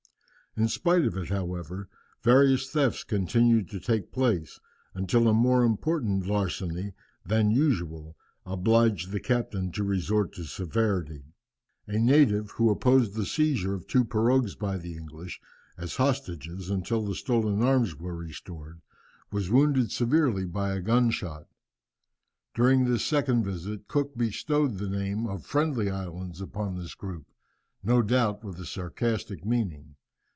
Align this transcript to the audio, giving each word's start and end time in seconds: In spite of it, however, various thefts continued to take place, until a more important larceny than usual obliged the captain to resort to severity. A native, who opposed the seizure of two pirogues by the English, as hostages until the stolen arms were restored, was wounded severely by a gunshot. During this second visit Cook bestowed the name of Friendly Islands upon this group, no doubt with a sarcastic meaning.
In 0.57 0.67
spite 0.67 1.05
of 1.05 1.15
it, 1.15 1.29
however, 1.29 1.87
various 2.23 2.69
thefts 2.69 3.05
continued 3.05 3.69
to 3.69 3.79
take 3.79 4.11
place, 4.11 4.59
until 4.93 5.29
a 5.29 5.33
more 5.33 5.63
important 5.63 6.25
larceny 6.27 6.91
than 7.25 7.51
usual 7.51 8.17
obliged 8.45 9.11
the 9.11 9.21
captain 9.21 9.71
to 9.71 9.85
resort 9.85 10.33
to 10.33 10.43
severity. 10.43 11.23
A 11.87 11.99
native, 11.99 12.51
who 12.51 12.69
opposed 12.69 13.13
the 13.15 13.25
seizure 13.25 13.73
of 13.73 13.87
two 13.87 14.03
pirogues 14.03 14.53
by 14.55 14.75
the 14.77 14.93
English, 14.97 15.39
as 15.77 15.95
hostages 15.95 16.69
until 16.69 17.05
the 17.05 17.15
stolen 17.15 17.61
arms 17.63 17.95
were 17.95 18.17
restored, 18.17 18.81
was 19.31 19.49
wounded 19.49 19.89
severely 19.89 20.43
by 20.43 20.73
a 20.73 20.81
gunshot. 20.81 21.47
During 22.53 22.83
this 22.83 23.05
second 23.05 23.45
visit 23.45 23.87
Cook 23.87 24.17
bestowed 24.17 24.79
the 24.79 24.89
name 24.89 25.27
of 25.27 25.45
Friendly 25.45 25.89
Islands 25.89 26.41
upon 26.41 26.75
this 26.75 26.93
group, 26.93 27.25
no 27.81 28.01
doubt 28.01 28.43
with 28.43 28.59
a 28.59 28.65
sarcastic 28.65 29.45
meaning. 29.45 29.95